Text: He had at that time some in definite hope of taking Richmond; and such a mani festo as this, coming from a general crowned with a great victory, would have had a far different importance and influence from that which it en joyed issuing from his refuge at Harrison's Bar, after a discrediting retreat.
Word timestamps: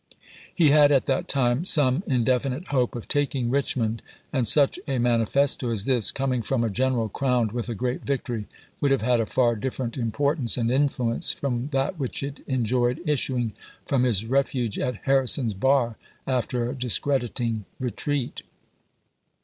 He 0.55 0.71
had 0.71 0.91
at 0.91 1.05
that 1.05 1.27
time 1.27 1.63
some 1.63 2.01
in 2.07 2.23
definite 2.23 2.69
hope 2.69 2.95
of 2.95 3.07
taking 3.07 3.51
Richmond; 3.51 4.01
and 4.33 4.47
such 4.47 4.79
a 4.87 4.97
mani 4.97 5.25
festo 5.25 5.71
as 5.71 5.85
this, 5.85 6.09
coming 6.09 6.41
from 6.41 6.63
a 6.63 6.71
general 6.71 7.07
crowned 7.07 7.51
with 7.51 7.69
a 7.69 7.75
great 7.75 8.01
victory, 8.01 8.47
would 8.79 8.89
have 8.89 9.03
had 9.03 9.19
a 9.19 9.27
far 9.27 9.55
different 9.55 9.97
importance 9.97 10.57
and 10.57 10.71
influence 10.71 11.31
from 11.31 11.67
that 11.67 11.99
which 11.99 12.23
it 12.23 12.39
en 12.47 12.65
joyed 12.65 12.99
issuing 13.07 13.53
from 13.85 14.01
his 14.01 14.25
refuge 14.25 14.79
at 14.79 15.01
Harrison's 15.03 15.53
Bar, 15.53 15.97
after 16.25 16.67
a 16.67 16.73
discrediting 16.75 17.65
retreat. 17.79 18.41